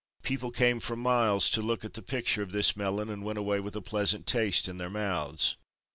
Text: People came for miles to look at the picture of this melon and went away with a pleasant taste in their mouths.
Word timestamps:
People 0.23 0.49
came 0.49 0.79
for 0.79 0.95
miles 0.95 1.47
to 1.51 1.61
look 1.61 1.85
at 1.85 1.93
the 1.93 2.01
picture 2.01 2.41
of 2.41 2.51
this 2.53 2.75
melon 2.75 3.07
and 3.07 3.23
went 3.23 3.37
away 3.37 3.59
with 3.59 3.75
a 3.75 3.81
pleasant 3.83 4.25
taste 4.25 4.67
in 4.67 4.77
their 4.77 4.89
mouths. 4.89 5.57